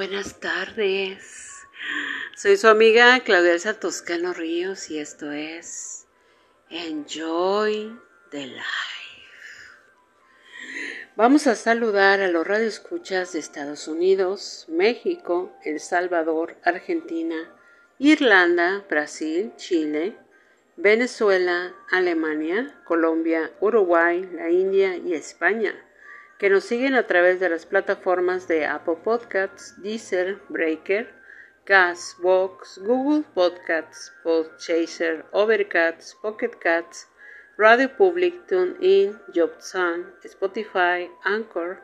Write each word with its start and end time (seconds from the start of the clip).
buenas 0.00 0.40
tardes. 0.40 1.66
Soy 2.34 2.56
su 2.56 2.68
amiga 2.68 3.20
Claudia 3.20 3.52
Elsa 3.52 3.78
Toscano 3.78 4.32
Ríos 4.32 4.90
y 4.90 4.98
esto 4.98 5.30
es 5.30 6.06
Enjoy 6.70 7.94
the 8.30 8.46
Life. 8.46 8.62
Vamos 11.16 11.46
a 11.46 11.54
saludar 11.54 12.22
a 12.22 12.28
los 12.28 12.46
radioescuchas 12.46 13.34
de 13.34 13.40
Estados 13.40 13.88
Unidos, 13.88 14.64
México, 14.70 15.52
El 15.64 15.80
Salvador, 15.80 16.56
Argentina, 16.64 17.54
Irlanda, 17.98 18.82
Brasil, 18.88 19.52
Chile, 19.56 20.16
Venezuela, 20.78 21.74
Alemania, 21.90 22.74
Colombia, 22.86 23.52
Uruguay, 23.60 24.26
la 24.32 24.48
India 24.48 24.96
y 24.96 25.12
España 25.12 25.74
que 26.40 26.48
nos 26.48 26.64
siguen 26.64 26.94
a 26.94 27.06
través 27.06 27.38
de 27.38 27.50
las 27.50 27.66
plataformas 27.66 28.48
de 28.48 28.64
Apple 28.64 28.96
Podcasts, 29.04 29.74
Deezer, 29.82 30.38
Breaker, 30.48 31.06
Castbox, 31.66 32.78
Google 32.78 33.24
Podcasts, 33.34 34.10
Podchaser, 34.22 35.26
Overcast, 35.32 36.14
Pocket 36.22 36.52
Cats, 36.58 37.06
Radio 37.58 37.94
Public, 37.94 38.46
TuneIn, 38.46 39.20
JobSun, 39.34 40.14
Spotify, 40.24 41.10
Anchor, 41.24 41.82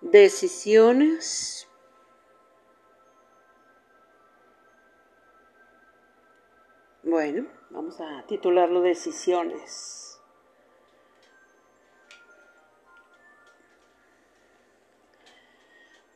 decisiones 0.00 1.68
Bueno, 7.12 7.44
vamos 7.68 8.00
a 8.00 8.24
titularlo 8.26 8.80
Decisiones. 8.80 10.18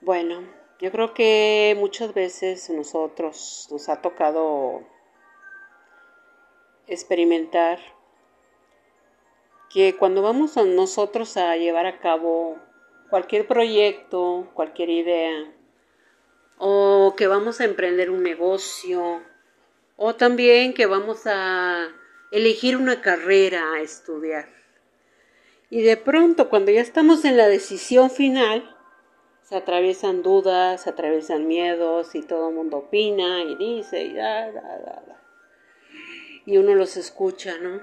Bueno, 0.01 0.41
yo 0.81 0.91
creo 0.91 1.13
que 1.13 1.77
muchas 1.79 2.15
veces 2.15 2.71
nosotros 2.71 3.69
nos 3.71 3.91
ha 3.91 4.01
tocado 4.01 4.85
experimentar 6.87 7.79
que 9.69 9.99
cuando 9.99 10.23
vamos 10.23 10.57
a 10.57 10.65
nosotros 10.65 11.37
a 11.37 11.59
llevar 11.59 11.85
a 11.85 11.99
cabo 12.01 12.57
cualquier 13.11 13.47
proyecto, 13.47 14.49
cualquier 14.55 14.89
idea, 14.89 15.53
o 16.57 17.13
que 17.19 17.27
vamos 17.27 17.61
a 17.61 17.67
emprender 17.67 18.09
un 18.09 18.23
negocio, 18.23 19.21
o 19.97 20.15
también 20.15 20.75
que 20.75 20.87
vamos 20.87 21.23
a 21.27 21.89
elegir 22.31 22.77
una 22.77 23.01
carrera 23.01 23.73
a 23.73 23.81
estudiar. 23.81 24.49
Y 25.71 25.83
de 25.83 25.97
pronto, 25.97 26.49
cuando 26.49 26.71
ya 26.71 26.81
estamos 26.81 27.25
en 27.25 27.37
la 27.37 27.49
decisión 27.49 28.11
final, 28.11 28.77
se 29.43 29.57
atraviesan 29.57 30.23
dudas, 30.23 30.83
se 30.83 30.91
atraviesan 30.91 31.47
miedos 31.47 32.15
y 32.15 32.23
todo 32.23 32.49
el 32.49 32.55
mundo 32.55 32.79
opina 32.79 33.43
y 33.43 33.55
dice 33.57 34.03
y 34.03 34.15
da, 34.15 34.51
da, 34.53 34.61
da, 34.61 35.03
da. 35.07 35.23
Y 36.45 36.59
uno 36.59 36.75
los 36.75 36.97
escucha, 36.97 37.57
¿no? 37.59 37.81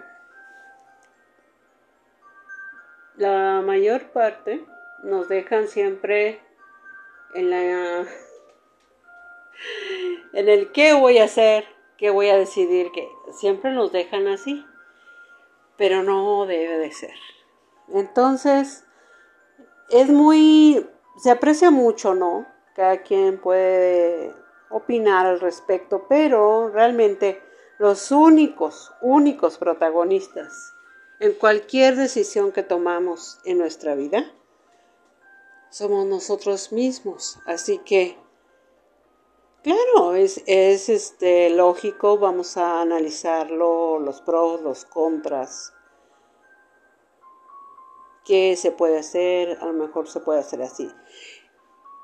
La 3.16 3.62
mayor 3.62 4.12
parte 4.12 4.66
nos 5.04 5.30
dejan 5.30 5.68
siempre 5.68 6.40
en 7.34 7.50
la 7.50 8.06
en 10.34 10.50
el 10.50 10.72
qué 10.72 10.94
voy 10.94 11.20
a 11.20 11.26
hacer, 11.26 11.66
¿Qué 12.04 12.10
voy 12.10 12.28
a 12.28 12.38
decidir? 12.38 12.92
Que 12.92 13.10
siempre 13.32 13.72
nos 13.72 13.94
dejan 13.94 14.28
así, 14.28 14.66
pero 15.78 16.04
no 16.04 16.46
debe 16.46 16.78
de 16.78 16.92
ser. 16.92 17.16
Entonces, 17.88 18.84
es 19.90 20.10
muy, 20.10 20.86
se 21.16 21.32
aprecia 21.32 21.72
mucho, 21.72 22.14
¿no? 22.14 22.46
Cada 22.76 23.04
quien 23.04 23.40
puede 23.40 24.36
opinar 24.70 25.28
al 25.28 25.40
respecto, 25.40 26.06
pero 26.10 26.68
realmente 26.68 27.42
los 27.80 28.12
únicos, 28.12 28.92
únicos 29.02 29.58
protagonistas 29.58 30.74
en 31.22 31.32
cualquier 31.32 31.96
decisión 31.96 32.52
que 32.52 32.64
tomamos 32.64 33.40
en 33.46 33.60
nuestra 33.60 33.96
vida 33.96 34.30
somos 35.70 36.06
nosotros 36.06 36.74
mismos. 36.74 37.40
Así 37.46 37.78
que 37.78 38.18
Claro, 39.64 40.14
es, 40.16 40.44
es 40.46 40.90
este, 40.90 41.50
lógico, 41.50 42.18
vamos 42.18 42.58
a 42.58 42.82
analizarlo, 42.82 43.98
los 43.98 44.20
pros, 44.20 44.62
los 44.62 44.84
contras, 44.84 45.74
qué 48.26 48.58
se 48.58 48.72
puede 48.72 49.00
hacer, 49.00 49.58
a 49.62 49.66
lo 49.66 49.72
mejor 49.72 50.10
se 50.10 50.20
puede 50.20 50.42
hacer 50.42 50.62
así. 50.62 50.92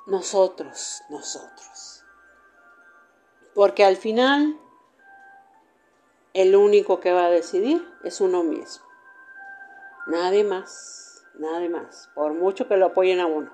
Nosotros, 0.07 1.01
nosotros. 1.09 2.05
Porque 3.53 3.83
al 3.83 3.97
final, 3.97 4.57
el 6.33 6.55
único 6.55 7.01
que 7.01 7.11
va 7.11 7.25
a 7.25 7.29
decidir 7.29 7.85
es 8.05 8.21
uno 8.21 8.41
mismo. 8.41 8.85
Nadie 10.07 10.45
más, 10.45 11.25
nadie 11.33 11.67
más. 11.67 12.09
Por 12.15 12.33
mucho 12.33 12.69
que 12.69 12.77
lo 12.77 12.85
apoyen 12.85 13.19
a 13.19 13.25
uno 13.25 13.51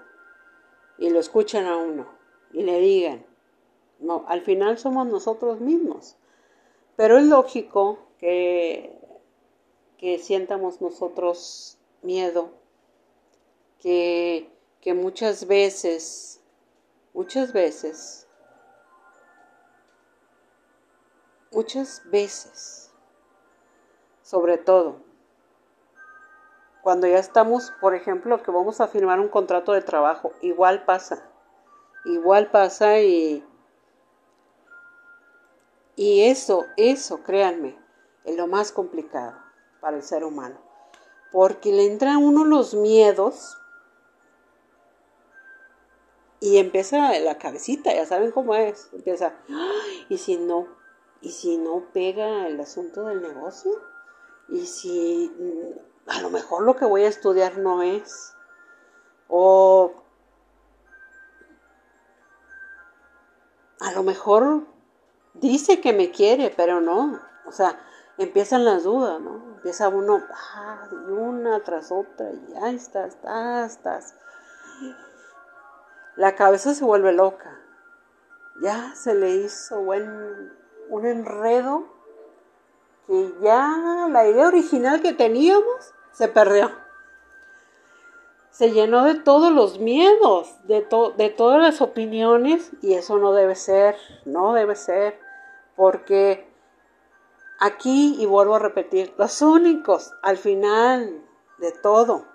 y 0.99 1.09
lo 1.09 1.19
escuchen 1.19 1.65
a 1.65 1.75
uno 1.77 2.07
y 2.51 2.61
le 2.61 2.79
digan, 2.79 3.25
no, 3.99 4.25
al 4.27 4.41
final 4.41 4.77
somos 4.77 5.07
nosotros 5.07 5.59
mismos. 5.59 6.17
Pero 6.95 7.17
es 7.17 7.25
lógico 7.25 7.99
que, 8.19 8.97
que 9.97 10.17
sientamos 10.19 10.81
nosotros 10.81 11.77
miedo, 12.01 12.51
que, 13.79 14.49
que 14.81 14.93
muchas 14.93 15.47
veces, 15.47 16.41
muchas 17.13 17.51
veces, 17.51 18.27
muchas 21.51 22.01
veces, 22.09 22.91
sobre 24.21 24.57
todo, 24.57 25.03
cuando 26.81 27.07
ya 27.07 27.17
estamos, 27.17 27.71
por 27.81 27.95
ejemplo, 27.95 28.43
que 28.43 28.51
vamos 28.51 28.79
a 28.79 28.87
firmar 28.87 29.19
un 29.19 29.29
contrato 29.29 29.73
de 29.73 29.81
trabajo, 29.81 30.31
igual 30.41 30.85
pasa, 30.85 31.27
igual 32.05 32.51
pasa 32.51 32.99
y 32.99 33.43
y 35.95 36.23
eso, 36.23 36.65
eso, 36.75 37.23
créanme, 37.23 37.77
es 38.25 38.35
lo 38.35 38.47
más 38.47 38.71
complicado 38.71 39.37
para 39.79 39.97
el 39.97 40.03
ser 40.03 40.23
humano. 40.23 40.59
Porque 41.31 41.71
le 41.71 41.85
entran 41.85 42.17
uno 42.17 42.45
los 42.45 42.73
miedos 42.73 43.57
y 46.39 46.57
empieza 46.57 47.17
la 47.19 47.37
cabecita, 47.37 47.93
ya 47.93 48.05
saben 48.05 48.31
cómo 48.31 48.55
es. 48.55 48.89
Empieza, 48.93 49.33
¿y 50.09 50.17
si 50.17 50.37
no? 50.37 50.67
¿Y 51.21 51.31
si 51.31 51.57
no 51.57 51.85
pega 51.93 52.47
el 52.47 52.59
asunto 52.59 53.05
del 53.05 53.21
negocio? 53.21 53.71
¿Y 54.49 54.65
si 54.65 55.31
mm, 55.39 56.09
a 56.09 56.21
lo 56.21 56.29
mejor 56.29 56.63
lo 56.63 56.75
que 56.75 56.85
voy 56.85 57.03
a 57.03 57.07
estudiar 57.07 57.57
no 57.57 57.81
es? 57.81 58.33
O 59.27 59.93
a 63.79 63.91
lo 63.93 64.03
mejor 64.03 64.74
dice 65.41 65.81
que 65.81 65.93
me 65.93 66.11
quiere, 66.11 66.53
pero 66.55 66.81
no. 66.81 67.19
O 67.45 67.51
sea, 67.51 67.79
empiezan 68.17 68.65
las 68.65 68.83
dudas, 68.83 69.19
¿no? 69.19 69.55
Empieza 69.55 69.89
uno, 69.89 70.23
ah, 70.55 70.87
una 71.09 71.63
tras 71.63 71.91
otra, 71.91 72.31
y 72.31 72.53
ya 72.53 72.69
estás, 72.69 73.15
estás, 73.15 73.71
estás. 73.73 74.15
La 76.15 76.35
cabeza 76.35 76.73
se 76.73 76.85
vuelve 76.85 77.11
loca. 77.11 77.59
Ya 78.61 78.93
se 78.95 79.13
le 79.15 79.31
hizo 79.31 79.81
buen, 79.81 80.53
un 80.89 81.05
enredo 81.05 81.87
que 83.07 83.33
ya 83.41 84.07
la 84.09 84.27
idea 84.27 84.47
original 84.47 85.01
que 85.01 85.13
teníamos 85.13 85.93
se 86.13 86.27
perdió. 86.27 86.71
Se 88.49 88.71
llenó 88.71 89.03
de 89.03 89.15
todos 89.15 89.51
los 89.51 89.79
miedos, 89.79 90.55
de, 90.63 90.87
de 91.17 91.29
todas 91.29 91.61
las 91.61 91.81
opiniones 91.81 92.71
y 92.81 92.93
eso 92.93 93.17
no 93.17 93.33
debe 93.33 93.55
ser, 93.55 93.97
no 94.23 94.53
debe 94.53 94.75
ser, 94.75 95.19
porque 95.75 96.51
aquí, 97.59 98.15
y 98.19 98.25
vuelvo 98.25 98.55
a 98.55 98.59
repetir, 98.59 99.13
los 99.17 99.41
únicos 99.41 100.13
al 100.21 100.37
final 100.37 101.23
de 101.57 101.71
todo, 101.71 102.25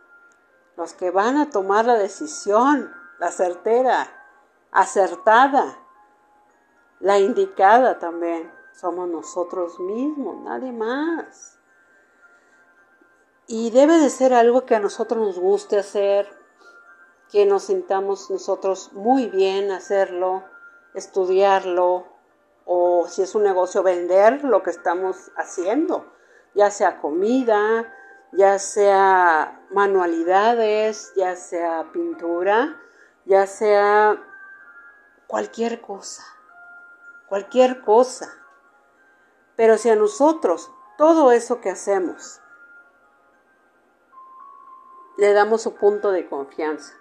los 0.76 0.94
que 0.94 1.10
van 1.10 1.36
a 1.36 1.50
tomar 1.50 1.84
la 1.84 1.94
decisión 1.94 2.94
la 3.20 3.30
certera, 3.30 4.08
acertada, 4.72 5.78
la 7.00 7.18
indicada 7.18 7.98
también. 7.98 8.50
Somos 8.72 9.08
nosotros 9.08 9.78
mismos, 9.78 10.42
nadie 10.42 10.72
más. 10.72 11.58
Y 13.46 13.70
debe 13.70 13.98
de 13.98 14.08
ser 14.08 14.32
algo 14.32 14.64
que 14.64 14.74
a 14.74 14.80
nosotros 14.80 15.20
nos 15.20 15.38
guste 15.38 15.78
hacer, 15.78 16.34
que 17.30 17.44
nos 17.44 17.64
sintamos 17.64 18.30
nosotros 18.30 18.92
muy 18.94 19.26
bien 19.26 19.70
hacerlo, 19.70 20.44
estudiarlo, 20.94 22.06
o 22.72 23.08
si 23.08 23.22
es 23.22 23.34
un 23.34 23.42
negocio, 23.42 23.82
vender 23.82 24.44
lo 24.44 24.62
que 24.62 24.70
estamos 24.70 25.32
haciendo, 25.34 26.06
ya 26.54 26.70
sea 26.70 27.00
comida, 27.00 27.92
ya 28.30 28.60
sea 28.60 29.60
manualidades, 29.72 31.12
ya 31.16 31.34
sea 31.34 31.90
pintura, 31.92 32.80
ya 33.24 33.48
sea 33.48 34.22
cualquier 35.26 35.80
cosa, 35.80 36.22
cualquier 37.28 37.80
cosa. 37.80 38.32
Pero 39.56 39.76
si 39.76 39.90
a 39.90 39.96
nosotros 39.96 40.70
todo 40.96 41.32
eso 41.32 41.60
que 41.60 41.70
hacemos 41.70 42.40
le 45.18 45.32
damos 45.32 45.62
su 45.62 45.74
punto 45.74 46.12
de 46.12 46.28
confianza, 46.28 46.94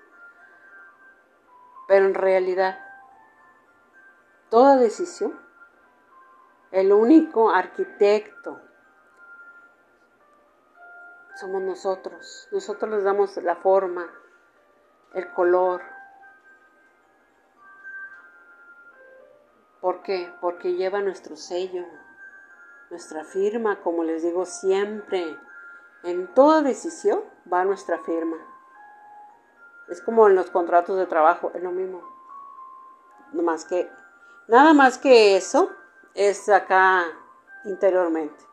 pero 1.87 2.07
en 2.07 2.15
realidad 2.15 2.79
toda 4.49 4.77
decisión, 4.77 5.47
el 6.71 6.91
único 6.91 7.49
arquitecto 7.49 8.59
somos 11.35 11.61
nosotros. 11.61 12.47
Nosotros 12.51 12.91
les 12.91 13.03
damos 13.03 13.37
la 13.37 13.55
forma, 13.55 14.11
el 15.13 15.31
color, 15.33 15.81
¿Por 19.81 20.01
qué? 20.01 20.33
Porque 20.41 20.73
lleva 20.73 21.01
nuestro 21.01 21.37
sello, 21.37 21.85
nuestra 22.89 23.23
firma, 23.23 23.81
como 23.81 24.03
les 24.03 24.23
digo 24.23 24.45
siempre. 24.45 25.37
En 26.03 26.33
toda 26.33 26.61
decisión 26.61 27.21
va 27.51 27.63
nuestra 27.63 27.99
firma. 27.99 28.37
Es 29.87 30.01
como 30.01 30.27
en 30.27 30.35
los 30.35 30.51
contratos 30.51 30.97
de 30.97 31.05
trabajo, 31.05 31.51
es 31.55 31.63
lo 31.63 31.71
mismo. 31.71 32.03
No 33.31 33.41
más 33.41 33.63
que, 33.65 33.89
nada 34.47 34.73
más 34.73 34.97
que 34.97 35.37
eso 35.37 35.71
es 36.13 36.49
acá 36.49 37.05
interiormente. 37.65 38.43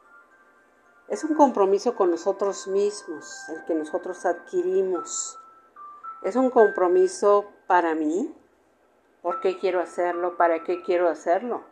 Es 1.09 1.25
un 1.25 1.35
compromiso 1.35 1.95
con 1.95 2.11
nosotros 2.11 2.67
mismos, 2.67 3.49
el 3.49 3.65
que 3.65 3.75
nosotros 3.75 4.27
adquirimos. 4.27 5.39
Es 6.23 6.35
un 6.37 6.51
compromiso 6.51 7.47
para 7.67 7.95
mí, 7.95 8.35
¿Por 9.27 9.41
qué 9.41 9.59
quiero 9.59 9.81
hacerlo? 9.81 10.37
¿Para 10.37 10.63
qué 10.63 10.83
quiero 10.83 11.09
hacerlo? 11.09 11.65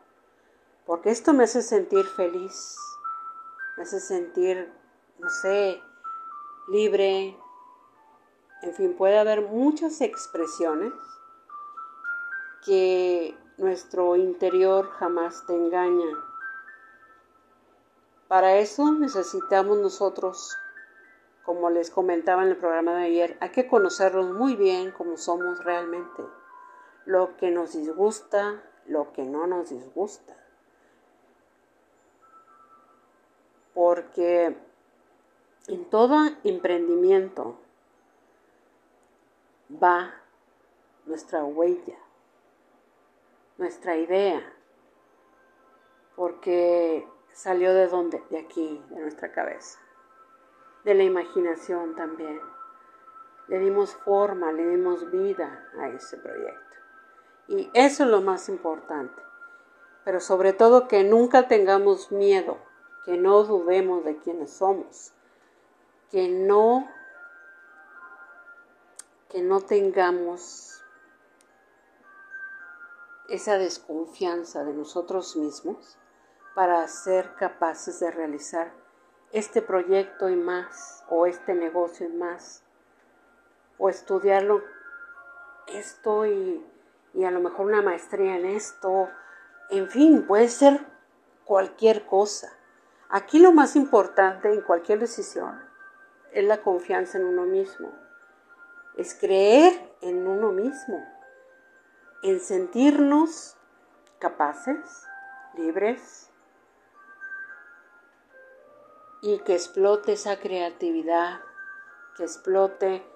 Porque 0.86 1.10
esto 1.10 1.32
me 1.32 1.44
hace 1.44 1.62
sentir 1.62 2.04
feliz, 2.04 2.76
me 3.76 3.84
hace 3.84 4.00
sentir, 4.00 4.72
no 5.20 5.30
sé, 5.30 5.80
libre. 6.66 7.38
En 8.62 8.74
fin, 8.74 8.96
puede 8.96 9.20
haber 9.20 9.42
muchas 9.42 10.00
expresiones 10.00 10.92
que 12.66 13.38
nuestro 13.56 14.16
interior 14.16 14.90
jamás 14.98 15.44
te 15.46 15.54
engaña. 15.54 16.06
Para 18.28 18.56
eso 18.56 18.90
necesitamos 18.92 19.78
nosotros, 19.78 20.56
como 21.44 21.70
les 21.70 21.90
comentaba 21.90 22.42
en 22.42 22.50
el 22.50 22.56
programa 22.56 22.96
de 22.96 23.04
ayer, 23.04 23.36
hay 23.40 23.50
que 23.50 23.68
conocernos 23.68 24.32
muy 24.32 24.56
bien 24.56 24.90
como 24.90 25.16
somos 25.16 25.62
realmente 25.62 26.22
lo 27.04 27.36
que 27.36 27.50
nos 27.50 27.74
disgusta, 27.74 28.62
lo 28.86 29.12
que 29.12 29.22
no 29.24 29.46
nos 29.46 29.70
disgusta. 29.70 30.34
Porque 33.74 34.56
en 35.66 35.84
todo 35.90 36.30
emprendimiento 36.44 37.58
va 39.82 40.14
nuestra 41.06 41.44
huella, 41.44 41.98
nuestra 43.56 43.96
idea, 43.96 44.42
porque 46.16 47.08
salió 47.32 47.74
de 47.74 47.88
donde, 47.88 48.22
de 48.30 48.38
aquí, 48.38 48.84
de 48.90 49.00
nuestra 49.00 49.32
cabeza, 49.32 49.78
de 50.84 50.94
la 50.94 51.02
imaginación 51.02 51.94
también. 51.96 52.40
Le 53.48 53.58
dimos 53.58 53.94
forma, 53.96 54.52
le 54.52 54.66
dimos 54.66 55.10
vida 55.10 55.68
a 55.78 55.88
ese 55.88 56.16
proyecto. 56.16 56.60
Y 57.48 57.70
eso 57.74 58.04
es 58.04 58.10
lo 58.10 58.22
más 58.22 58.48
importante. 58.48 59.20
Pero 60.04 60.20
sobre 60.20 60.52
todo 60.52 60.88
que 60.88 61.04
nunca 61.04 61.48
tengamos 61.48 62.10
miedo, 62.10 62.58
que 63.04 63.18
no 63.18 63.44
dudemos 63.44 64.04
de 64.04 64.16
quiénes 64.18 64.50
somos, 64.50 65.12
que 66.10 66.28
no 66.28 66.88
que 69.34 69.42
no 69.42 69.60
tengamos 69.60 70.83
esa 73.28 73.58
desconfianza 73.58 74.64
de 74.64 74.72
nosotros 74.72 75.36
mismos 75.36 75.98
para 76.54 76.86
ser 76.88 77.34
capaces 77.34 78.00
de 78.00 78.10
realizar 78.10 78.72
este 79.32 79.62
proyecto 79.62 80.28
y 80.28 80.36
más, 80.36 81.04
o 81.08 81.26
este 81.26 81.54
negocio 81.54 82.06
y 82.06 82.12
más, 82.12 82.62
o 83.78 83.88
estudiarlo 83.88 84.62
esto 85.66 86.26
y 86.26 86.64
y 87.14 87.24
a 87.24 87.30
lo 87.30 87.40
mejor 87.40 87.66
una 87.66 87.80
maestría 87.80 88.36
en 88.36 88.44
esto, 88.44 89.08
en 89.70 89.88
fin, 89.88 90.26
puede 90.26 90.48
ser 90.48 90.80
cualquier 91.44 92.06
cosa. 92.06 92.52
Aquí 93.08 93.38
lo 93.38 93.52
más 93.52 93.76
importante 93.76 94.52
en 94.52 94.60
cualquier 94.62 94.98
decisión 94.98 95.60
es 96.32 96.44
la 96.44 96.62
confianza 96.62 97.18
en 97.18 97.24
uno 97.26 97.44
mismo, 97.44 97.92
es 98.96 99.14
creer 99.14 99.72
en 100.00 100.26
uno 100.26 100.50
mismo, 100.50 101.04
en 102.24 102.40
sentirnos 102.40 103.54
capaces, 104.18 105.06
libres 105.58 106.30
y 109.20 109.38
que 109.40 109.52
explote 109.52 110.14
esa 110.14 110.40
creatividad, 110.40 111.40
que 112.16 112.22
explote 112.22 113.06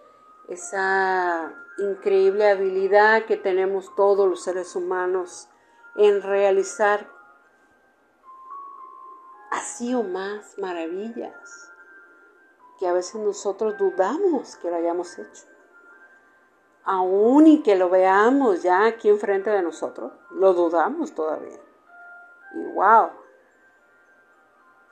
esa 0.49 1.55
increíble 1.79 2.51
habilidad 2.51 3.25
que 3.25 3.39
tenemos 3.39 3.95
todos 3.97 4.29
los 4.29 4.45
seres 4.45 4.77
humanos 4.77 5.49
en 5.97 6.21
realizar 6.21 7.11
así 9.51 9.95
o 9.95 10.03
más 10.03 10.59
maravillas 10.59 11.73
que 12.79 12.87
a 12.87 12.93
veces 12.93 13.23
nosotros 13.23 13.79
dudamos 13.79 14.57
que 14.57 14.69
lo 14.69 14.77
hayamos 14.77 15.19
hecho. 15.19 15.47
Aún 16.91 17.47
y 17.47 17.63
que 17.63 17.77
lo 17.77 17.91
veamos 17.91 18.63
ya 18.63 18.87
aquí 18.87 19.11
enfrente 19.11 19.51
de 19.51 19.61
nosotros, 19.61 20.11
lo 20.31 20.55
dudamos 20.55 21.15
todavía. 21.15 21.61
Y 22.55 22.65
wow, 22.73 23.11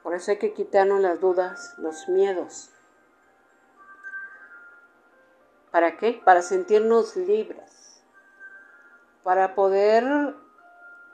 Por 0.02 0.12
eso 0.12 0.30
hay 0.30 0.36
que 0.36 0.52
quitarnos 0.52 1.00
las 1.00 1.22
dudas, 1.22 1.74
los 1.78 2.06
miedos. 2.10 2.70
¿Para 5.70 5.96
qué? 5.96 6.20
Para 6.22 6.42
sentirnos 6.42 7.16
libres, 7.16 8.04
para 9.22 9.54
poder 9.54 10.36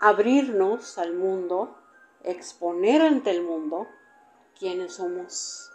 abrirnos 0.00 0.98
al 0.98 1.14
mundo, 1.14 1.78
exponer 2.24 3.02
ante 3.02 3.30
el 3.30 3.44
mundo 3.44 3.86
quiénes 4.58 4.94
somos. 4.94 5.70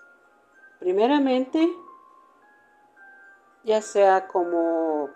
Primeramente, 0.80 1.74
ya 3.68 3.82
sea 3.82 4.28
como 4.28 5.10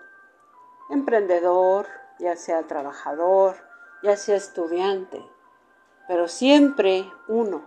emprendedor, 0.89 1.88
ya 2.20 2.36
sea 2.36 2.67
trabajador, 2.67 3.55
ya 4.03 4.17
sea 4.17 4.36
estudiante, 4.36 5.25
pero 6.05 6.27
siempre 6.27 7.10
uno. 7.29 7.63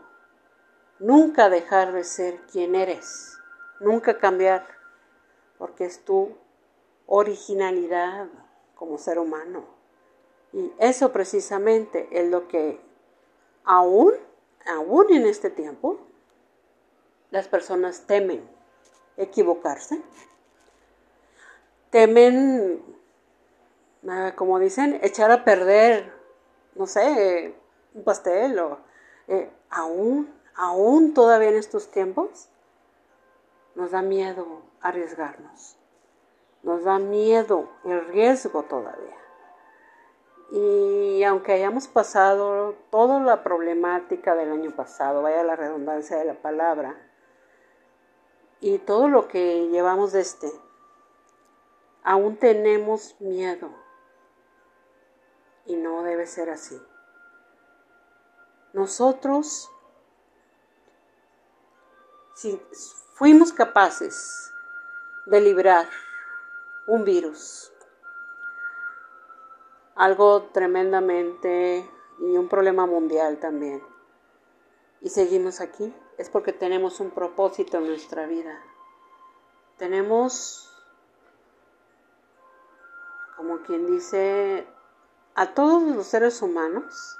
Nunca 0.98 1.48
dejar 1.48 1.92
de 1.94 2.04
ser 2.04 2.42
quien 2.52 2.74
eres, 2.74 3.38
nunca 3.80 4.18
cambiar, 4.18 4.66
porque 5.56 5.86
es 5.86 6.04
tu 6.04 6.36
originalidad 7.06 8.26
como 8.74 8.98
ser 8.98 9.18
humano. 9.18 9.64
Y 10.52 10.70
eso 10.78 11.12
precisamente 11.12 12.08
es 12.12 12.30
lo 12.30 12.46
que 12.46 12.78
aún, 13.64 14.12
aún 14.66 15.14
en 15.14 15.24
este 15.24 15.48
tiempo, 15.48 15.98
las 17.30 17.48
personas 17.48 18.06
temen 18.06 18.46
equivocarse, 19.16 20.02
temen, 21.94 22.82
ah, 24.08 24.32
como 24.34 24.58
dicen, 24.58 24.98
echar 25.04 25.30
a 25.30 25.44
perder, 25.44 26.12
no 26.74 26.88
sé, 26.88 27.54
un 27.94 28.02
pastel 28.02 28.58
o 28.58 28.78
eh, 29.28 29.48
aún, 29.70 30.28
aún 30.56 31.14
todavía 31.14 31.50
en 31.50 31.54
estos 31.54 31.92
tiempos, 31.92 32.48
nos 33.76 33.92
da 33.92 34.02
miedo 34.02 34.62
arriesgarnos, 34.80 35.76
nos 36.64 36.82
da 36.82 36.98
miedo 36.98 37.68
el 37.84 38.04
riesgo 38.06 38.64
todavía. 38.64 39.16
Y 40.50 41.22
aunque 41.22 41.52
hayamos 41.52 41.86
pasado 41.86 42.74
toda 42.90 43.20
la 43.20 43.44
problemática 43.44 44.34
del 44.34 44.50
año 44.50 44.72
pasado, 44.72 45.22
vaya 45.22 45.44
la 45.44 45.54
redundancia 45.54 46.16
de 46.16 46.24
la 46.24 46.34
palabra, 46.34 46.96
y 48.58 48.78
todo 48.78 49.06
lo 49.06 49.28
que 49.28 49.68
llevamos 49.68 50.10
de 50.10 50.22
este, 50.22 50.50
aún 52.04 52.37
tenemos 52.37 53.16
miedo. 53.20 53.70
Y 55.66 55.76
no 55.76 56.02
debe 56.02 56.26
ser 56.26 56.50
así. 56.50 56.80
Nosotros, 58.75 59.70
si 62.34 62.61
fuimos 63.14 63.52
capaces 63.52 64.52
de 65.26 65.40
librar 65.40 65.88
un 66.87 67.04
virus, 67.04 67.73
algo 69.94 70.42
tremendamente 70.52 71.88
y 72.18 72.37
un 72.37 72.49
problema 72.49 72.84
mundial 72.84 73.38
también, 73.38 73.82
y 75.00 75.08
seguimos 75.08 75.61
aquí, 75.61 75.94
es 76.18 76.28
porque 76.28 76.52
tenemos 76.52 77.00
un 77.00 77.11
propósito 77.11 77.78
en 77.78 77.87
nuestra 77.87 78.26
vida. 78.26 78.62
Tenemos 79.76 80.74
como 83.44 83.58
quien 83.58 83.86
dice, 83.86 84.66
a 85.34 85.52
todos 85.52 85.82
los 85.82 86.06
seres 86.06 86.40
humanos, 86.40 87.18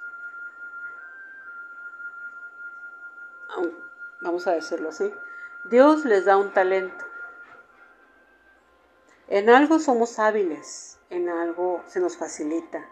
vamos 4.23 4.47
a 4.47 4.53
decirlo 4.53 4.89
así, 4.89 5.13
Dios 5.65 6.07
les 6.07 6.25
da 6.25 6.39
un 6.39 6.51
talento. 6.55 7.05
En 9.29 9.51
algo 9.51 9.79
somos 9.79 10.19
hábiles, 10.19 10.99
en 11.11 11.29
algo 11.29 11.83
se 11.89 12.01
nos 12.01 12.17
facilita. 12.17 12.89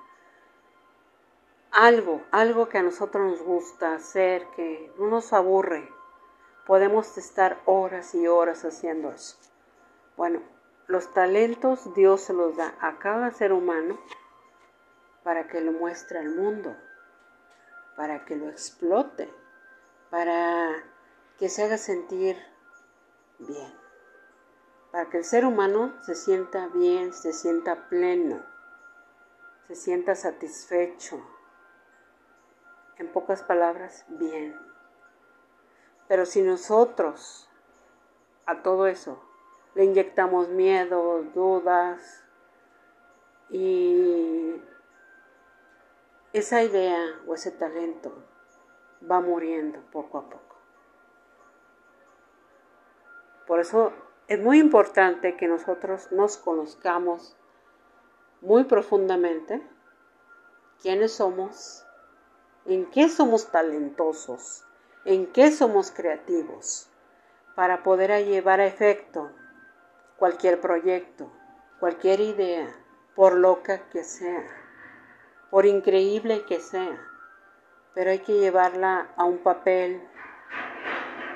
Algo, 1.70 2.22
algo 2.32 2.68
que 2.68 2.76
a 2.76 2.82
nosotros 2.82 3.30
nos 3.30 3.42
gusta 3.42 3.94
hacer, 3.94 4.46
que 4.56 4.92
no 4.98 5.06
nos 5.06 5.32
aburre. 5.32 5.88
Podemos 6.66 7.16
estar 7.16 7.62
horas 7.64 8.14
y 8.14 8.28
horas 8.28 8.66
haciendo 8.66 9.10
eso. 9.10 9.38
Bueno, 10.18 10.42
los 10.86 11.12
talentos 11.12 11.94
Dios 11.94 12.22
se 12.22 12.32
los 12.32 12.56
da 12.56 12.74
a 12.80 12.98
cada 12.98 13.30
ser 13.30 13.52
humano 13.52 13.98
para 15.22 15.46
que 15.46 15.60
lo 15.60 15.72
muestre 15.72 16.18
al 16.18 16.30
mundo, 16.34 16.76
para 17.96 18.24
que 18.24 18.36
lo 18.36 18.48
explote, 18.48 19.32
para 20.10 20.82
que 21.38 21.48
se 21.48 21.62
haga 21.62 21.78
sentir 21.78 22.36
bien, 23.38 23.72
para 24.90 25.08
que 25.08 25.18
el 25.18 25.24
ser 25.24 25.46
humano 25.46 25.94
se 26.02 26.14
sienta 26.14 26.66
bien, 26.68 27.12
se 27.12 27.32
sienta 27.32 27.88
pleno, 27.88 28.44
se 29.68 29.76
sienta 29.76 30.14
satisfecho. 30.14 31.22
En 32.98 33.08
pocas 33.10 33.42
palabras, 33.42 34.04
bien. 34.08 34.56
Pero 36.08 36.26
si 36.26 36.42
nosotros 36.42 37.48
a 38.46 38.62
todo 38.62 38.86
eso 38.86 39.22
le 39.74 39.84
inyectamos 39.84 40.48
miedo, 40.48 41.22
dudas 41.34 42.24
y 43.50 44.60
esa 46.32 46.62
idea 46.62 47.20
o 47.26 47.34
ese 47.34 47.50
talento 47.50 48.12
va 49.10 49.20
muriendo 49.20 49.80
poco 49.90 50.18
a 50.18 50.28
poco. 50.28 50.56
Por 53.46 53.60
eso 53.60 53.92
es 54.28 54.40
muy 54.40 54.58
importante 54.58 55.36
que 55.36 55.48
nosotros 55.48 56.10
nos 56.12 56.36
conozcamos 56.36 57.36
muy 58.40 58.64
profundamente 58.64 59.62
quiénes 60.80 61.12
somos, 61.12 61.84
en 62.66 62.90
qué 62.90 63.08
somos 63.08 63.50
talentosos, 63.50 64.64
en 65.04 65.26
qué 65.32 65.50
somos 65.50 65.90
creativos, 65.90 66.88
para 67.54 67.82
poder 67.82 68.24
llevar 68.24 68.60
a 68.60 68.66
efecto 68.66 69.30
cualquier 70.22 70.60
proyecto, 70.60 71.32
cualquier 71.80 72.20
idea, 72.20 72.72
por 73.16 73.34
loca 73.34 73.88
que 73.88 74.04
sea, 74.04 74.46
por 75.50 75.66
increíble 75.66 76.44
que 76.46 76.60
sea, 76.60 76.96
pero 77.92 78.12
hay 78.12 78.20
que 78.20 78.38
llevarla 78.38 79.08
a 79.16 79.24
un 79.24 79.38
papel 79.38 80.00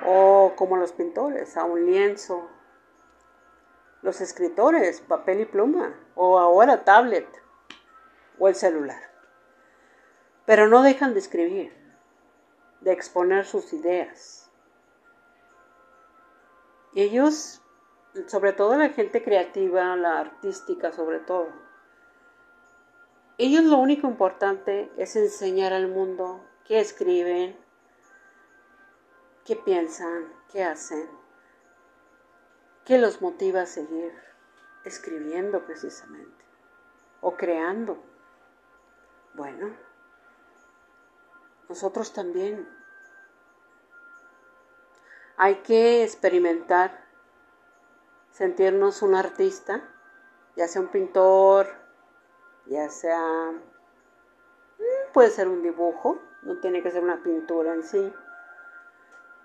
o 0.06 0.52
como 0.54 0.76
los 0.76 0.92
pintores, 0.92 1.56
a 1.56 1.64
un 1.64 1.84
lienzo, 1.84 2.48
los 4.02 4.20
escritores, 4.20 5.00
papel 5.00 5.40
y 5.40 5.46
pluma, 5.46 5.92
o 6.14 6.38
ahora 6.38 6.84
tablet 6.84 7.26
o 8.38 8.46
el 8.46 8.54
celular. 8.54 9.02
Pero 10.44 10.68
no 10.68 10.84
dejan 10.84 11.12
de 11.12 11.18
escribir, 11.18 11.76
de 12.82 12.92
exponer 12.92 13.46
sus 13.46 13.72
ideas. 13.72 14.48
Ellos 16.94 17.64
sobre 18.26 18.52
todo 18.52 18.76
la 18.76 18.90
gente 18.90 19.22
creativa, 19.22 19.96
la 19.96 20.20
artística 20.20 20.92
sobre 20.92 21.20
todo. 21.20 21.48
Ellos 23.38 23.64
lo 23.64 23.76
único 23.78 24.06
importante 24.06 24.90
es 24.96 25.14
enseñar 25.16 25.72
al 25.72 25.88
mundo 25.88 26.42
qué 26.64 26.80
escriben, 26.80 27.56
qué 29.44 29.56
piensan, 29.56 30.32
qué 30.50 30.64
hacen, 30.64 31.08
qué 32.84 32.98
los 32.98 33.20
motiva 33.20 33.62
a 33.62 33.66
seguir 33.66 34.12
escribiendo 34.84 35.64
precisamente 35.64 36.44
o 37.20 37.36
creando. 37.36 38.02
Bueno, 39.34 39.76
nosotros 41.68 42.12
también 42.12 42.66
hay 45.36 45.56
que 45.56 46.02
experimentar 46.02 47.05
sentirnos 48.36 49.00
un 49.00 49.14
artista, 49.14 49.82
ya 50.56 50.68
sea 50.68 50.82
un 50.82 50.88
pintor, 50.88 51.68
ya 52.66 52.90
sea, 52.90 53.50
mm, 53.50 55.12
puede 55.14 55.30
ser 55.30 55.48
un 55.48 55.62
dibujo, 55.62 56.18
no 56.42 56.60
tiene 56.60 56.82
que 56.82 56.90
ser 56.90 57.02
una 57.02 57.22
pintura 57.22 57.72
en 57.72 57.82
sí, 57.82 58.12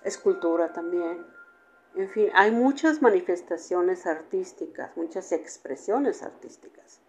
escultura 0.03 0.73
también. 0.73 1.25
En 1.95 2.09
fin, 2.09 2.31
hay 2.33 2.51
muchas 2.51 3.01
manifestaciones 3.01 4.05
artísticas, 4.05 4.97
muchas 4.97 5.31
expresiones 5.31 6.21
artísticas. 6.21 6.99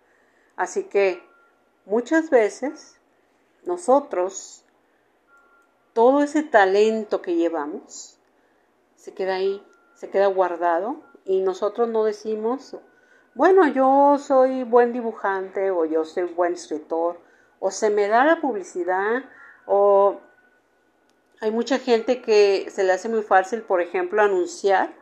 Así 0.54 0.84
que 0.84 1.20
muchas 1.84 2.30
veces 2.30 3.00
nosotros, 3.64 4.64
todo 5.94 6.22
ese 6.22 6.44
talento 6.44 7.22
que 7.22 7.34
llevamos, 7.34 8.20
se 8.94 9.14
queda 9.14 9.34
ahí, 9.34 9.66
se 9.94 10.10
queda 10.10 10.28
guardado 10.28 11.10
y 11.24 11.40
nosotros 11.40 11.88
no 11.88 12.04
decimos, 12.04 12.76
bueno, 13.34 13.66
yo 13.66 14.18
soy 14.18 14.64
buen 14.64 14.92
dibujante 14.92 15.70
o 15.70 15.84
yo 15.84 16.04
soy 16.04 16.24
buen 16.24 16.52
escritor 16.54 17.18
o 17.60 17.70
se 17.70 17.90
me 17.90 18.08
da 18.08 18.24
la 18.24 18.40
publicidad 18.40 19.24
o 19.66 20.20
Hay 21.40 21.50
mucha 21.50 21.78
gente 21.78 22.22
que 22.22 22.68
se 22.70 22.84
le 22.84 22.92
hace 22.92 23.08
muy 23.08 23.22
fácil, 23.22 23.62
por 23.62 23.80
ejemplo, 23.80 24.22
anunciar, 24.22 24.94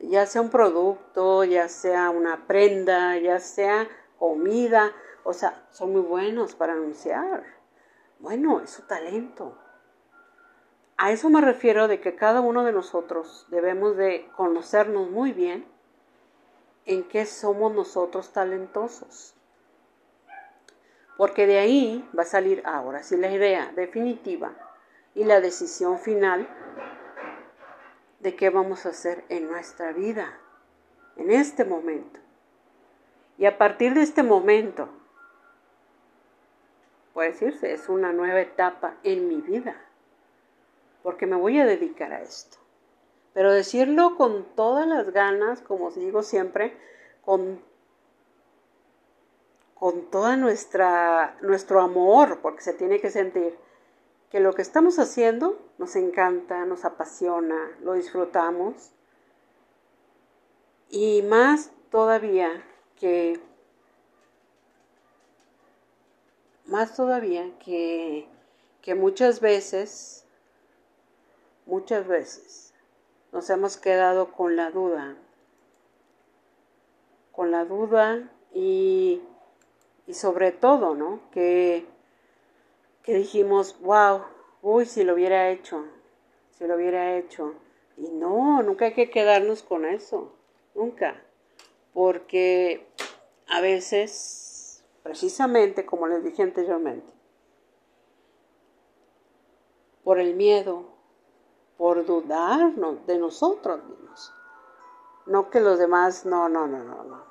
ya 0.00 0.26
sea 0.26 0.42
un 0.42 0.50
producto, 0.50 1.42
ya 1.44 1.68
sea 1.68 2.10
una 2.10 2.46
prenda, 2.46 3.16
ya 3.18 3.40
sea 3.40 3.88
comida, 4.18 4.92
o 5.24 5.32
sea, 5.32 5.66
son 5.70 5.92
muy 5.92 6.02
buenos 6.02 6.54
para 6.54 6.74
anunciar. 6.74 7.44
Bueno, 8.18 8.60
es 8.60 8.70
su 8.70 8.82
talento. 8.82 9.56
A 11.00 11.12
eso 11.12 11.30
me 11.30 11.40
refiero 11.40 11.86
de 11.86 12.00
que 12.00 12.16
cada 12.16 12.40
uno 12.40 12.64
de 12.64 12.72
nosotros 12.72 13.46
debemos 13.50 13.96
de 13.96 14.28
conocernos 14.36 15.08
muy 15.08 15.32
bien 15.32 15.64
en 16.86 17.04
qué 17.04 17.24
somos 17.24 17.72
nosotros 17.72 18.32
talentosos. 18.32 19.36
Porque 21.16 21.46
de 21.46 21.60
ahí 21.60 22.08
va 22.18 22.24
a 22.24 22.26
salir 22.26 22.62
ahora 22.64 23.04
sí 23.04 23.16
la 23.16 23.30
idea 23.30 23.70
definitiva 23.76 24.54
y 25.14 25.22
la 25.22 25.40
decisión 25.40 26.00
final 26.00 26.48
de 28.18 28.34
qué 28.34 28.50
vamos 28.50 28.84
a 28.84 28.88
hacer 28.88 29.24
en 29.28 29.46
nuestra 29.46 29.92
vida, 29.92 30.36
en 31.14 31.30
este 31.30 31.64
momento. 31.64 32.18
Y 33.36 33.46
a 33.46 33.56
partir 33.56 33.94
de 33.94 34.02
este 34.02 34.24
momento, 34.24 34.88
puede 37.14 37.30
decirse, 37.30 37.72
es 37.72 37.88
una 37.88 38.12
nueva 38.12 38.40
etapa 38.40 38.96
en 39.04 39.28
mi 39.28 39.40
vida, 39.40 39.76
porque 41.08 41.24
me 41.24 41.36
voy 41.36 41.58
a 41.58 41.64
dedicar 41.64 42.12
a 42.12 42.20
esto. 42.20 42.58
Pero 43.32 43.50
decirlo 43.50 44.14
con 44.18 44.44
todas 44.54 44.86
las 44.86 45.10
ganas, 45.10 45.62
como 45.62 45.90
digo 45.90 46.22
siempre, 46.22 46.76
con, 47.24 47.62
con 49.74 50.10
nuestra 50.38 51.38
nuestro 51.40 51.80
amor, 51.80 52.40
porque 52.42 52.60
se 52.60 52.74
tiene 52.74 53.00
que 53.00 53.08
sentir 53.08 53.56
que 54.30 54.38
lo 54.40 54.52
que 54.52 54.60
estamos 54.60 54.98
haciendo 54.98 55.58
nos 55.78 55.96
encanta, 55.96 56.66
nos 56.66 56.84
apasiona, 56.84 57.70
lo 57.80 57.94
disfrutamos. 57.94 58.90
Y 60.90 61.22
más 61.22 61.70
todavía 61.90 62.62
que, 63.00 63.40
más 66.66 66.94
todavía 66.94 67.50
que, 67.60 68.28
que 68.82 68.94
muchas 68.94 69.40
veces, 69.40 70.26
muchas 71.68 72.08
veces 72.08 72.74
nos 73.30 73.48
hemos 73.50 73.76
quedado 73.76 74.32
con 74.32 74.56
la 74.56 74.72
duda, 74.72 75.16
con 77.30 77.52
la 77.52 77.64
duda 77.64 78.28
y, 78.52 79.22
y 80.08 80.14
sobre 80.14 80.50
todo, 80.50 80.96
¿no? 80.96 81.20
Que 81.30 81.86
que 83.08 83.14
dijimos, 83.14 83.74
wow, 83.80 84.20
uy, 84.60 84.84
si 84.84 85.02
lo 85.02 85.14
hubiera 85.14 85.48
hecho, 85.48 85.82
si 86.50 86.66
lo 86.66 86.76
hubiera 86.76 87.16
hecho. 87.16 87.54
Y 87.96 88.10
no, 88.10 88.62
nunca 88.62 88.84
hay 88.84 88.92
que 88.92 89.08
quedarnos 89.08 89.62
con 89.62 89.86
eso, 89.86 90.36
nunca. 90.74 91.18
Porque 91.94 92.86
a 93.46 93.62
veces, 93.62 94.84
precisamente 95.02 95.86
como 95.86 96.06
les 96.06 96.22
dije 96.22 96.42
anteriormente, 96.42 97.10
por 100.04 100.20
el 100.20 100.34
miedo, 100.34 100.97
por 101.78 102.04
dudarnos 102.04 103.06
de 103.06 103.18
nosotros 103.18 103.82
mismos. 103.84 104.34
No 105.24 105.48
que 105.48 105.60
los 105.60 105.78
demás, 105.78 106.26
no, 106.26 106.48
no, 106.50 106.66
no, 106.66 106.84
no, 106.84 107.04
no. 107.04 107.22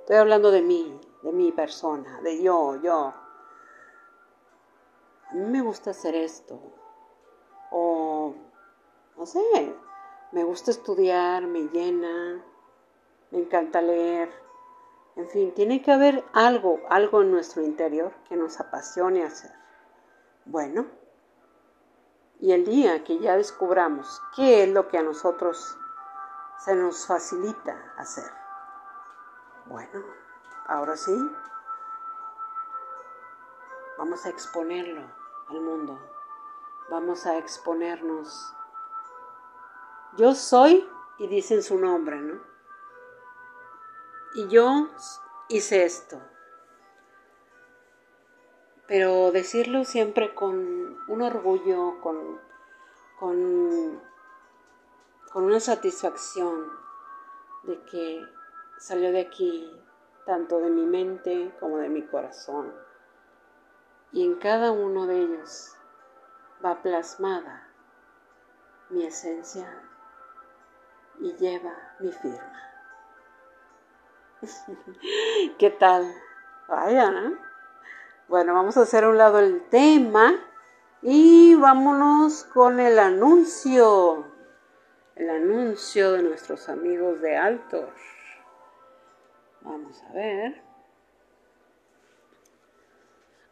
Estoy 0.00 0.16
hablando 0.16 0.52
de 0.52 0.62
mí, 0.62 1.00
de 1.22 1.32
mi 1.32 1.50
persona, 1.50 2.20
de 2.20 2.42
yo, 2.42 2.76
yo 2.76 3.12
a 5.30 5.34
mí 5.34 5.44
me 5.46 5.62
gusta 5.62 5.90
hacer 5.90 6.14
esto. 6.14 6.58
O, 7.70 8.34
no 9.16 9.26
sé, 9.26 9.74
me 10.32 10.42
gusta 10.42 10.72
estudiar, 10.72 11.46
me 11.46 11.68
llena, 11.68 12.44
me 13.30 13.38
encanta 13.38 13.80
leer. 13.80 14.28
En 15.14 15.28
fin, 15.28 15.52
tiene 15.54 15.82
que 15.82 15.92
haber 15.92 16.24
algo, 16.32 16.80
algo 16.88 17.22
en 17.22 17.30
nuestro 17.30 17.62
interior 17.62 18.12
que 18.28 18.36
nos 18.36 18.58
apasione 18.58 19.22
hacer. 19.22 19.52
Bueno, 20.46 20.86
y 22.40 22.52
el 22.52 22.64
día 22.64 23.04
que 23.04 23.18
ya 23.18 23.36
descubramos 23.36 24.22
qué 24.34 24.64
es 24.64 24.70
lo 24.70 24.88
que 24.88 24.96
a 24.96 25.02
nosotros 25.02 25.76
se 26.58 26.74
nos 26.74 27.06
facilita 27.06 27.92
hacer. 27.96 28.30
Bueno, 29.66 30.02
ahora 30.66 30.96
sí, 30.96 31.14
vamos 33.98 34.24
a 34.24 34.30
exponerlo 34.30 35.02
al 35.48 35.60
mundo. 35.60 35.98
Vamos 36.90 37.26
a 37.26 37.36
exponernos. 37.36 38.54
Yo 40.16 40.34
soy 40.34 40.88
y 41.18 41.28
dicen 41.28 41.62
su 41.62 41.78
nombre, 41.78 42.20
¿no? 42.20 42.40
Y 44.34 44.48
yo 44.48 44.88
hice 45.48 45.84
esto. 45.84 46.20
Pero 48.90 49.30
decirlo 49.30 49.84
siempre 49.84 50.34
con 50.34 50.98
un 51.06 51.22
orgullo, 51.22 52.00
con, 52.00 52.40
con, 53.20 54.02
con 55.32 55.44
una 55.44 55.60
satisfacción 55.60 56.66
de 57.62 57.80
que 57.84 58.26
salió 58.78 59.12
de 59.12 59.20
aquí 59.20 59.70
tanto 60.26 60.58
de 60.58 60.70
mi 60.70 60.86
mente 60.86 61.54
como 61.60 61.78
de 61.78 61.88
mi 61.88 62.02
corazón 62.02 62.74
y 64.10 64.24
en 64.24 64.34
cada 64.40 64.72
uno 64.72 65.06
de 65.06 65.20
ellos 65.20 65.76
va 66.64 66.82
plasmada 66.82 67.68
mi 68.88 69.06
esencia 69.06 69.84
y 71.20 71.32
lleva 71.36 71.94
mi 72.00 72.10
firma. 72.10 72.60
¿Qué 75.60 75.70
tal? 75.70 76.12
Vaya, 76.66 77.08
¿no? 77.12 77.49
Bueno, 78.30 78.54
vamos 78.54 78.76
a 78.76 78.82
hacer 78.82 79.02
a 79.02 79.08
un 79.08 79.18
lado 79.18 79.40
el 79.40 79.60
tema 79.70 80.40
y 81.02 81.56
vámonos 81.56 82.44
con 82.44 82.78
el 82.78 83.00
anuncio. 83.00 84.24
El 85.16 85.30
anuncio 85.30 86.12
de 86.12 86.22
nuestros 86.22 86.68
amigos 86.68 87.20
de 87.22 87.36
Altor. 87.36 87.92
Vamos 89.62 90.00
a 90.08 90.12
ver. 90.12 90.62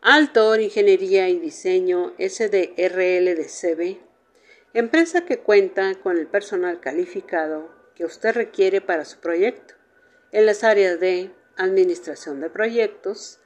Altor 0.01 0.61
Ingeniería 0.61 1.29
y 1.29 1.41
Diseño 1.41 2.13
SDRL 2.17 3.35
de 3.35 3.49
CB, 3.49 3.99
empresa 4.75 5.25
que 5.25 5.41
cuenta 5.41 5.97
con 5.97 6.19
el 6.19 6.29
personal 6.29 6.79
calificado 6.79 7.69
que 7.97 8.05
usted 8.05 8.33
requiere 8.33 8.81
para 8.81 9.05
su 9.05 9.19
proyecto 9.19 9.75
en 10.31 10.47
las 10.47 10.63
áreas 10.63 11.01
de 11.01 11.35
administración 11.57 12.41
de 12.41 12.49
proyectos, 12.49 13.41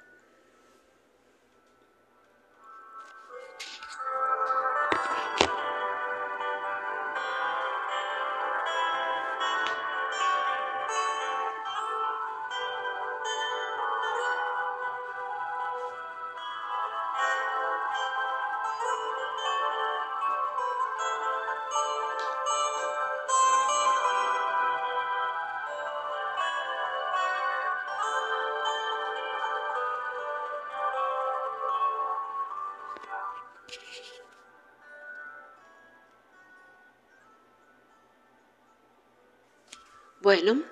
Bueno, 40.33 40.63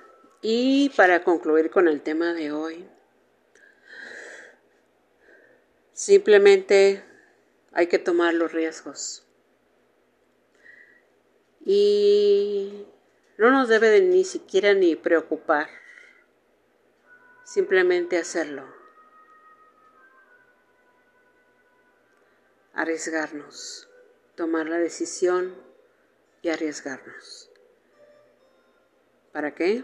y 0.42 0.90
para 0.92 1.22
concluir 1.26 1.70
con 1.70 1.90
el 1.90 2.02
tema 2.02 2.32
de 2.34 2.54
hoy, 2.54 2.88
simplemente 5.92 7.04
hay 7.74 7.88
que 7.88 8.00
tomar 8.00 8.36
los 8.36 8.54
riesgos. 8.54 9.28
Y 11.66 12.88
no 13.38 13.52
nos 13.52 13.68
debe 13.68 14.00
ni 14.00 14.24
siquiera 14.24 14.74
ni 14.74 14.96
preocupar, 14.96 15.68
simplemente 17.44 18.18
hacerlo. 18.18 18.64
Arriesgarnos, 22.72 23.90
tomar 24.36 24.70
la 24.70 24.78
decisión 24.78 25.54
y 26.42 26.48
arriesgarnos. 26.48 27.49
¿Para 29.32 29.54
qué? 29.54 29.84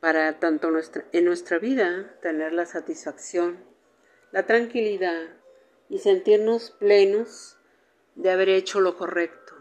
Para 0.00 0.38
tanto 0.38 0.70
nuestra, 0.70 1.04
en 1.12 1.24
nuestra 1.24 1.58
vida 1.58 2.18
tener 2.22 2.52
la 2.52 2.64
satisfacción, 2.64 3.64
la 4.30 4.46
tranquilidad 4.46 5.28
y 5.88 5.98
sentirnos 5.98 6.70
plenos 6.70 7.58
de 8.14 8.30
haber 8.30 8.48
hecho 8.48 8.80
lo 8.80 8.96
correcto, 8.96 9.54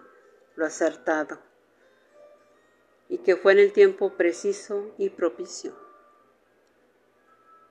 lo 0.55 0.65
acertado, 0.65 1.41
y 3.09 3.19
que 3.19 3.35
fue 3.35 3.53
en 3.53 3.59
el 3.59 3.73
tiempo 3.73 4.15
preciso 4.15 4.93
y 4.97 5.09
propicio. 5.09 5.75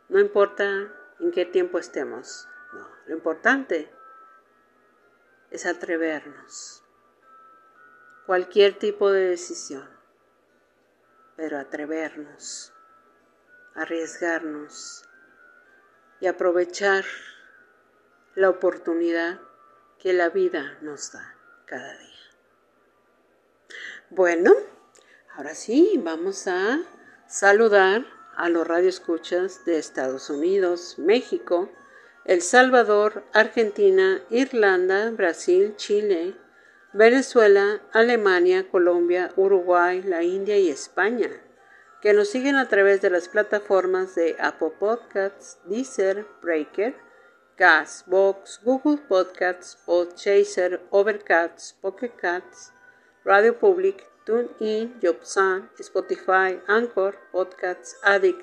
No 0.08 0.20
importa 0.20 0.92
en 1.20 1.30
qué 1.32 1.46
tiempo 1.46 1.78
estemos, 1.78 2.48
lo 3.06 3.14
importante 3.14 3.88
es 5.50 5.64
atrevernos 5.64 6.85
cualquier 8.26 8.78
tipo 8.78 9.10
de 9.12 9.28
decisión, 9.28 9.88
pero 11.36 11.58
atrevernos, 11.58 12.72
arriesgarnos 13.74 15.04
y 16.20 16.26
aprovechar 16.26 17.04
la 18.34 18.50
oportunidad 18.50 19.40
que 19.98 20.12
la 20.12 20.28
vida 20.28 20.76
nos 20.82 21.12
da 21.12 21.36
cada 21.66 21.96
día. 21.96 22.06
Bueno, 24.10 24.52
ahora 25.34 25.54
sí, 25.54 26.00
vamos 26.02 26.48
a 26.48 26.80
saludar 27.28 28.06
a 28.36 28.48
los 28.48 28.66
radioescuchas 28.66 29.64
de 29.64 29.78
Estados 29.78 30.30
Unidos, 30.30 30.98
México, 30.98 31.70
El 32.24 32.42
Salvador, 32.42 33.24
Argentina, 33.32 34.20
Irlanda, 34.30 35.10
Brasil, 35.10 35.74
Chile, 35.76 36.36
Venezuela, 36.96 37.82
Alemania, 37.92 38.70
Colombia, 38.70 39.30
Uruguay, 39.36 40.00
la 40.02 40.22
India 40.22 40.56
y 40.56 40.70
España, 40.70 41.28
que 42.00 42.14
nos 42.14 42.30
siguen 42.30 42.56
a 42.56 42.70
través 42.70 43.02
de 43.02 43.10
las 43.10 43.28
plataformas 43.28 44.14
de 44.14 44.34
Apple 44.40 44.72
Podcasts, 44.80 45.58
Deezer, 45.66 46.26
Breaker, 46.40 46.96
Box, 48.06 48.60
Google 48.64 48.96
Podcasts, 49.06 49.76
Podchaser, 49.84 50.80
Overcast, 50.88 51.78
Pocket 51.82 52.12
Cats, 52.16 52.72
Radio 53.26 53.58
Public, 53.58 54.02
TuneIn, 54.24 54.98
Jobsan, 55.02 55.70
Spotify, 55.78 56.58
Anchor, 56.66 57.18
Podcasts, 57.30 57.98
Addict, 58.04 58.40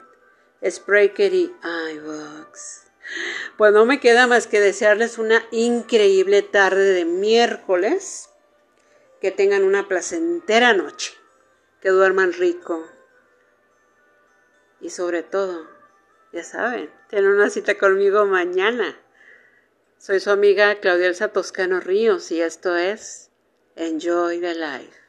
Spreaker 0.63 1.33
y 1.33 1.51
iVoox. 1.95 2.91
Pues 3.57 3.73
no 3.73 3.87
me 3.87 3.99
queda 3.99 4.27
más 4.27 4.45
que 4.45 4.61
desearles 4.61 5.17
una 5.17 5.41
increíble 5.49 6.43
tarde 6.43 6.93
de 6.93 7.05
miércoles 7.05 8.29
que 9.23 9.31
tengan 9.31 9.63
una 9.63 9.87
placentera 9.87 10.73
noche, 10.73 11.13
que 11.79 11.87
duerman 11.87 12.33
rico 12.33 12.85
y 14.81 14.89
sobre 14.89 15.23
todo, 15.23 15.65
ya 16.33 16.43
saben, 16.43 16.91
tienen 17.07 17.31
una 17.31 17.49
cita 17.49 17.77
conmigo 17.77 18.25
mañana. 18.25 18.99
Soy 19.97 20.19
su 20.19 20.29
amiga 20.29 20.81
Claudia 20.81 21.07
Elsa 21.07 21.29
Toscano 21.29 21.79
Ríos 21.79 22.31
y 22.31 22.41
esto 22.41 22.75
es 22.75 23.31
Enjoy 23.77 24.41
the 24.41 24.55
Life. 24.55 25.02